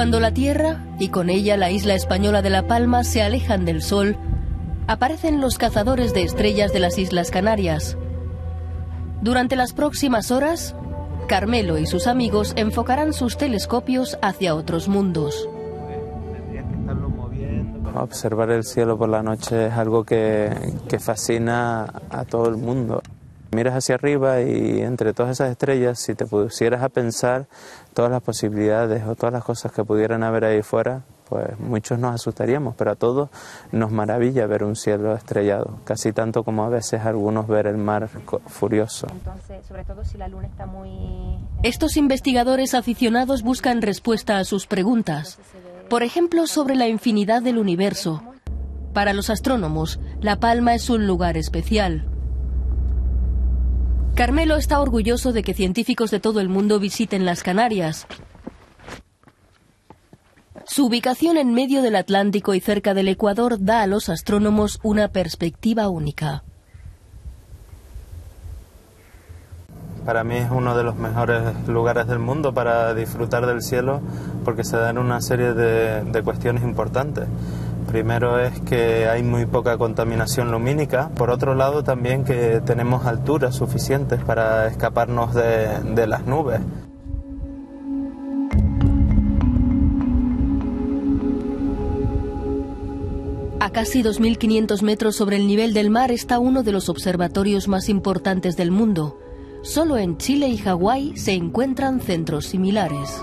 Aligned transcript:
Cuando 0.00 0.18
la 0.18 0.32
Tierra, 0.32 0.82
y 0.98 1.10
con 1.10 1.28
ella 1.28 1.58
la 1.58 1.70
isla 1.70 1.92
española 1.92 2.40
de 2.40 2.48
La 2.48 2.66
Palma, 2.66 3.04
se 3.04 3.20
alejan 3.20 3.66
del 3.66 3.82
Sol, 3.82 4.16
aparecen 4.86 5.42
los 5.42 5.58
cazadores 5.58 6.14
de 6.14 6.22
estrellas 6.22 6.72
de 6.72 6.78
las 6.78 6.96
Islas 6.96 7.30
Canarias. 7.30 7.98
Durante 9.20 9.56
las 9.56 9.74
próximas 9.74 10.30
horas, 10.30 10.74
Carmelo 11.28 11.76
y 11.76 11.84
sus 11.84 12.06
amigos 12.06 12.54
enfocarán 12.56 13.12
sus 13.12 13.36
telescopios 13.36 14.16
hacia 14.22 14.54
otros 14.54 14.88
mundos. 14.88 15.46
Observar 17.94 18.52
el 18.52 18.64
cielo 18.64 18.96
por 18.96 19.10
la 19.10 19.22
noche 19.22 19.66
es 19.66 19.74
algo 19.74 20.04
que, 20.04 20.50
fascina 20.98 21.92
a 22.08 22.24
todo 22.24 22.48
el 22.48 22.56
mundo. 22.56 23.02
Miras 23.52 23.74
hacia 23.74 23.96
arriba 23.96 24.40
y 24.42 24.80
entre 24.80 25.12
todas 25.12 25.32
esas 25.32 25.50
estrellas, 25.50 25.98
si 25.98 26.14
te 26.14 26.24
pusieras 26.24 26.82
a 26.82 26.88
pensar 26.88 27.46
todas 27.94 28.10
las 28.10 28.22
posibilidades 28.22 29.04
o 29.06 29.16
todas 29.16 29.32
las 29.32 29.44
cosas 29.44 29.72
que 29.72 29.84
pudieran 29.84 30.22
haber 30.22 30.44
ahí 30.44 30.62
fuera, 30.62 31.02
pues 31.30 31.58
muchos 31.60 31.98
nos 31.98 32.14
asustaríamos, 32.14 32.74
pero 32.76 32.90
a 32.90 32.96
todos 32.96 33.30
nos 33.70 33.92
maravilla 33.92 34.46
ver 34.46 34.64
un 34.64 34.74
cielo 34.74 35.14
estrellado, 35.14 35.78
casi 35.84 36.12
tanto 36.12 36.42
como 36.42 36.64
a 36.64 36.68
veces 36.68 37.06
algunos 37.06 37.46
ver 37.46 37.68
el 37.68 37.76
mar 37.76 38.08
furioso. 38.46 39.06
sobre 39.66 39.84
todo 39.84 40.04
si 40.04 40.18
la 40.18 40.26
luna 40.26 40.48
está 40.48 40.66
muy... 40.66 41.38
Estos 41.62 41.96
investigadores 41.96 42.74
aficionados 42.74 43.42
buscan 43.42 43.80
respuesta 43.80 44.38
a 44.38 44.44
sus 44.44 44.66
preguntas, 44.66 45.38
por 45.88 46.02
ejemplo, 46.02 46.48
sobre 46.48 46.74
la 46.74 46.88
infinidad 46.88 47.42
del 47.42 47.58
universo. 47.58 48.22
Para 48.92 49.12
los 49.12 49.30
astrónomos, 49.30 50.00
La 50.20 50.40
Palma 50.40 50.74
es 50.74 50.90
un 50.90 51.06
lugar 51.06 51.36
especial. 51.36 52.09
Carmelo 54.20 54.56
está 54.56 54.82
orgulloso 54.82 55.32
de 55.32 55.42
que 55.42 55.54
científicos 55.54 56.10
de 56.10 56.20
todo 56.20 56.40
el 56.40 56.50
mundo 56.50 56.78
visiten 56.78 57.24
las 57.24 57.42
Canarias. 57.42 58.06
Su 60.66 60.88
ubicación 60.88 61.38
en 61.38 61.54
medio 61.54 61.80
del 61.80 61.96
Atlántico 61.96 62.52
y 62.52 62.60
cerca 62.60 62.92
del 62.92 63.08
Ecuador 63.08 63.56
da 63.58 63.80
a 63.80 63.86
los 63.86 64.10
astrónomos 64.10 64.78
una 64.82 65.08
perspectiva 65.08 65.88
única. 65.88 66.44
Para 70.04 70.22
mí 70.22 70.36
es 70.36 70.50
uno 70.50 70.76
de 70.76 70.82
los 70.82 70.96
mejores 70.96 71.66
lugares 71.66 72.06
del 72.06 72.18
mundo 72.18 72.52
para 72.52 72.92
disfrutar 72.92 73.46
del 73.46 73.62
cielo 73.62 74.02
porque 74.44 74.64
se 74.64 74.76
dan 74.76 74.98
una 74.98 75.22
serie 75.22 75.54
de, 75.54 76.22
cuestiones 76.22 76.62
importantes. 76.62 77.24
Primero 77.90 78.38
es 78.38 78.60
que 78.60 79.08
hay 79.08 79.24
muy 79.24 79.46
poca 79.46 79.76
contaminación 79.76 80.52
lumínica, 80.52 81.08
por 81.16 81.28
otro 81.28 81.56
lado 81.56 81.82
también 81.82 82.22
que 82.22 82.60
tenemos 82.64 83.04
alturas 83.04 83.56
suficientes 83.56 84.22
para 84.22 84.68
escaparnos 84.68 85.34
de, 85.34 86.06
las 86.06 86.24
nubes. 86.24 86.60
A 93.58 93.70
casi 93.70 94.04
2.500 94.04 94.82
metros 94.82 95.16
sobre 95.16 95.34
el 95.34 95.48
nivel 95.48 95.74
del 95.74 95.90
mar 95.90 96.12
está 96.12 96.38
uno 96.38 96.62
de 96.62 96.70
los 96.70 96.88
observatorios 96.88 97.66
más 97.66 97.88
importantes 97.88 98.56
del 98.56 98.70
mundo. 98.70 99.18
Solo 99.62 99.98
en 99.98 100.16
Chile 100.16 100.46
y 100.46 100.58
Hawái 100.58 101.16
se 101.16 101.32
encuentran 101.32 102.00
centros 102.00 102.46
similares. 102.46 103.20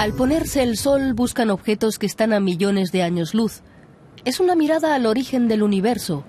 Al 0.00 0.14
ponerse 0.14 0.62
el 0.62 0.78
sol 0.78 1.12
buscan 1.12 1.50
objetos 1.50 1.98
que 1.98 2.06
están 2.06 2.32
a 2.32 2.40
millones 2.40 2.90
de 2.90 3.02
años 3.02 3.34
luz. 3.34 3.60
Es 4.24 4.40
una 4.40 4.54
mirada 4.54 4.94
al 4.94 5.04
origen 5.04 5.46
del 5.46 5.62
universo. 5.62 6.24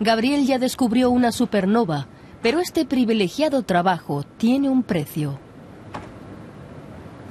Gabriel 0.00 0.44
ya 0.44 0.58
descubrió 0.58 1.08
una 1.08 1.32
supernova, 1.32 2.08
pero 2.42 2.60
este 2.60 2.84
privilegiado 2.84 3.62
trabajo 3.62 4.22
tiene 4.36 4.68
un 4.68 4.82
precio. 4.82 5.38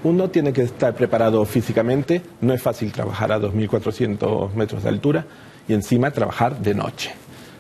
Uno 0.04 0.32
tiene 0.32 0.54
que 0.54 0.64
estar 0.64 0.96
preparado 0.96 1.46
físicamente, 1.46 2.24
no 2.42 2.56
es 2.56 2.64
fácil 2.64 2.92
trabajar 2.92 3.32
a 3.32 3.40
2.400 3.40 4.56
metros 4.56 4.82
de 4.82 4.90
altura 4.90 5.28
y 5.68 5.74
encima 5.76 6.10
trabajar 6.10 6.60
de 6.62 6.74
noche. 6.74 7.14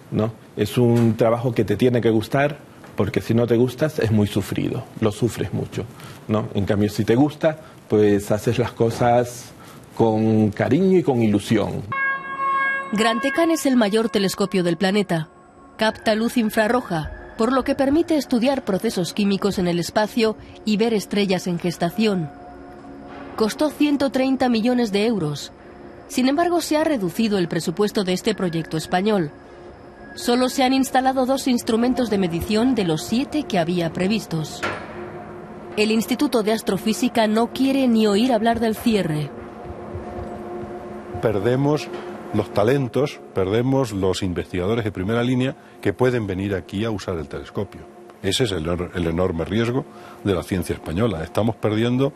¿no? 0.10 0.34
Es 0.58 0.80
un 0.80 1.16
trabajo 1.16 1.54
que 1.54 1.64
te 1.64 1.78
tiene 1.78 2.02
que 2.02 2.10
gustar 2.10 2.58
porque 2.96 3.22
si 3.22 3.34
no 3.34 3.48
te 3.48 3.58
gustas 3.58 4.00
es 4.00 4.12
muy 4.12 4.28
sufrido, 4.28 4.84
lo 5.02 5.12
sufres 5.12 5.54
mucho. 5.54 5.86
¿no? 6.28 6.48
En 6.54 6.66
cambio, 6.66 6.90
si 6.90 7.06
te 7.06 7.16
gusta, 7.16 7.58
pues 7.88 8.32
haces 8.32 8.58
las 8.58 8.72
cosas 8.72 9.52
con 9.96 10.52
cariño 10.52 11.00
y 11.00 11.04
con 11.04 11.22
ilusión. 11.22 11.84
Gran 12.92 13.20
Tecan 13.20 13.52
es 13.52 13.66
el 13.66 13.76
mayor 13.76 14.10
telescopio 14.10 14.64
del 14.64 14.78
planeta. 14.78 15.30
Capta 15.78 16.16
luz 16.16 16.38
infrarroja, 16.38 17.12
por 17.38 17.52
lo 17.52 17.64
que 17.64 17.76
permite 17.76 18.16
estudiar 18.16 18.64
procesos 18.64 19.14
químicos 19.14 19.60
en 19.60 19.68
el 19.68 19.80
espacio 19.80 20.38
y 20.64 20.78
ver 20.78 20.94
estrellas 20.94 21.48
en 21.48 21.60
gestación. 21.60 22.30
Costó 23.36 23.70
130 23.70 24.48
millones 24.48 24.92
de 24.92 25.06
euros. 25.06 25.52
Sin 26.08 26.30
embargo, 26.30 26.62
se 26.62 26.78
ha 26.78 26.84
reducido 26.84 27.38
el 27.38 27.48
presupuesto 27.48 28.04
de 28.04 28.14
este 28.14 28.36
proyecto 28.36 28.78
español. 28.78 29.32
Solo 30.16 30.48
se 30.48 30.64
han 30.64 30.72
instalado 30.72 31.26
dos 31.26 31.48
instrumentos 31.48 32.10
de 32.10 32.18
medición 32.18 32.74
de 32.74 32.86
los 32.86 33.04
siete 33.04 33.44
que 33.44 33.60
había 33.60 33.92
previstos. 33.92 34.62
El 35.76 35.92
Instituto 35.92 36.42
de 36.42 36.54
Astrofísica 36.54 37.28
no 37.28 37.52
quiere 37.52 37.86
ni 37.90 38.08
oír 38.08 38.32
hablar 38.32 38.62
del 38.62 38.78
cierre. 38.78 39.30
Perdemos 41.22 41.90
los 42.34 42.54
talentos, 42.54 43.20
perdemos 43.34 43.92
los 43.92 44.24
investigadores 44.24 44.86
de 44.86 44.92
primera 44.94 45.22
línea 45.22 45.56
que 45.82 45.92
pueden 45.92 46.28
venir 46.28 46.56
aquí 46.56 46.86
a 46.86 46.92
usar 46.92 47.18
el 47.18 47.28
telescopio. 47.28 47.82
Ese 48.24 48.46
es 48.46 48.54
el, 48.54 48.66
enorme 48.96 49.44
riesgo 49.44 49.84
de 50.24 50.34
la 50.34 50.44
ciencia 50.44 50.74
española. 50.74 51.26
Estamos 51.26 51.58
perdiendo 51.58 52.14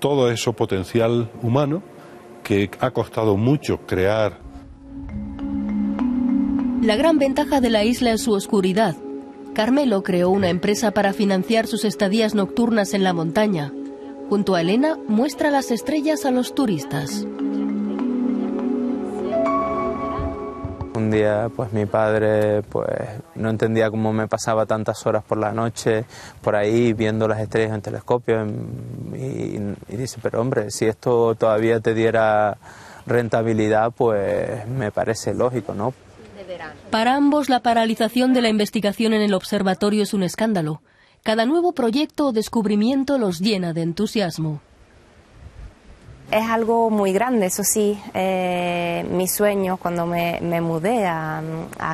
todo 0.00 0.28
ese 0.28 0.52
potencial 0.52 1.30
humano 1.42 1.82
que 2.42 2.68
ha 2.80 2.90
costado 2.90 3.36
mucho 3.36 3.78
crear. 3.86 4.47
La 6.82 6.96
gran 6.96 7.18
ventaja 7.18 7.60
de 7.60 7.70
la 7.70 7.84
isla 7.84 8.12
es 8.12 8.22
su 8.22 8.32
oscuridad, 8.32 8.96
Carmelo 9.58 10.04
creó 10.04 10.30
una 10.30 10.50
empresa 10.50 10.92
para 10.92 11.12
financiar 11.12 11.66
sus 11.66 11.84
estadías 11.84 12.36
nocturnas 12.36 12.94
en 12.94 13.02
la 13.02 13.12
montaña. 13.12 13.72
Junto 14.28 14.54
a 14.54 14.60
Elena, 14.60 14.96
muestra 15.08 15.50
las 15.50 15.72
estrellas 15.72 16.24
a 16.24 16.30
los 16.30 16.54
turistas. 16.54 17.26
Un 20.94 21.10
día, 21.10 21.50
pues 21.56 21.72
mi 21.72 21.86
padre, 21.86 22.62
pues 22.62 22.86
no 23.34 23.50
entendía 23.50 23.90
cómo 23.90 24.12
me 24.12 24.28
pasaba 24.28 24.64
tantas 24.64 25.04
horas 25.08 25.24
por 25.24 25.38
la 25.38 25.50
noche 25.50 26.04
por 26.40 26.54
ahí 26.54 26.92
viendo 26.92 27.26
las 27.26 27.40
estrellas 27.40 27.74
en 27.74 27.82
telescopio 27.82 28.46
y, 29.16 29.58
y 29.88 29.96
dice, 29.96 30.20
pero 30.22 30.40
hombre, 30.40 30.70
si 30.70 30.86
esto 30.86 31.34
todavía 31.34 31.80
te 31.80 31.94
diera 31.94 32.58
rentabilidad, 33.06 33.90
pues 33.90 34.68
me 34.68 34.92
parece 34.92 35.34
lógico, 35.34 35.74
¿no? 35.74 35.92
Para 36.90 37.14
ambos, 37.14 37.48
la 37.48 37.60
paralización 37.60 38.32
de 38.32 38.42
la 38.42 38.48
investigación 38.48 39.12
en 39.12 39.22
el 39.22 39.34
observatorio 39.34 40.02
es 40.02 40.14
un 40.14 40.22
escándalo. 40.22 40.80
Cada 41.22 41.46
nuevo 41.46 41.72
proyecto 41.72 42.28
o 42.28 42.32
descubrimiento 42.32 43.18
los 43.18 43.40
llena 43.40 43.72
de 43.72 43.82
entusiasmo. 43.82 44.60
Es 46.30 46.48
algo 46.48 46.90
muy 46.90 47.12
grande, 47.12 47.46
eso 47.46 47.64
sí. 47.64 47.98
Eh, 48.14 49.06
mi 49.10 49.28
sueño 49.28 49.78
cuando 49.78 50.06
me, 50.06 50.40
mudé 50.60 51.06
a, 51.06 51.42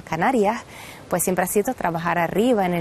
Canarias, 0.04 0.62
pues 1.08 1.22
siempre 1.22 1.44
ha 1.44 1.48
sido 1.48 1.74
trabajar 1.74 2.18
arriba 2.18 2.66
en 2.66 2.74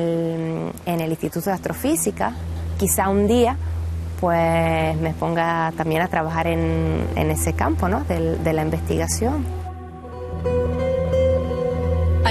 el, 0.86 1.10
Instituto 1.10 1.50
de 1.50 1.56
Astrofísica. 1.56 2.34
Quizá 2.78 3.10
un 3.10 3.28
día 3.28 3.56
pues 4.20 4.96
me 4.98 5.14
ponga 5.14 5.74
también 5.76 6.02
a 6.02 6.08
trabajar 6.08 6.48
en, 6.48 7.08
ese 7.16 7.54
campo 7.54 7.88
¿no? 7.88 8.04
de 8.04 8.54
la 8.54 8.64
investigación. 8.64 9.63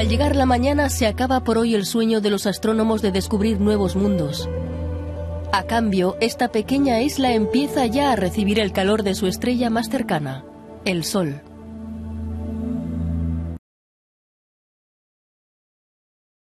Al 0.02 0.08
llegar 0.08 0.34
la 0.34 0.46
mañana 0.46 0.90
se 0.90 1.06
acaba 1.06 1.44
por 1.44 1.58
hoy 1.58 1.76
el 1.76 1.86
sueño 1.86 2.20
de 2.20 2.28
los 2.28 2.48
astrónomos 2.48 3.02
de 3.02 3.12
descubrir 3.12 3.60
nuevos 3.60 3.94
mundos. 3.94 4.48
A 5.52 5.62
cambio, 5.62 6.16
esta 6.20 6.48
pequeña 6.48 7.00
isla 7.00 7.34
empieza 7.34 7.86
ya 7.86 8.10
a 8.10 8.16
recibir 8.16 8.58
el 8.58 8.72
calor 8.72 9.04
de 9.04 9.14
su 9.14 9.28
estrella 9.28 9.70
más 9.70 9.88
cercana, 9.88 10.44
el 10.84 11.04
Sol. 11.04 11.40